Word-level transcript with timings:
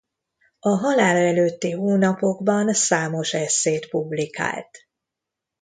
A 0.59 0.69
halála 0.69 1.19
előtti 1.19 1.71
hónapokban 1.71 2.73
számos 2.73 3.33
esszét 3.33 3.89
publikált. 3.89 4.69